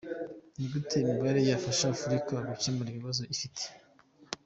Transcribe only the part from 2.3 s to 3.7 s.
gukemura ibibazo ifite?.